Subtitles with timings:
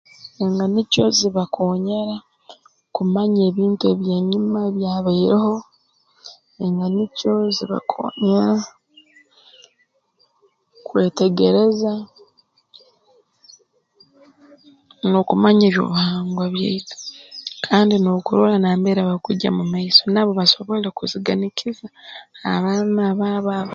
[0.43, 2.15] Enganikyo zibakoonyera
[2.95, 5.53] kumanya ebintu eby'enyima ebyabaireho
[6.65, 8.55] enganikyo zibakoonyera
[10.87, 11.93] kwetegereza
[15.09, 16.95] n'okumanya eby'obuhangwa byaitu
[17.65, 21.85] kandi n'okurora nambere barukugya mu maiso nabo basobole kuziganikiza
[22.53, 23.69] abaana abaabo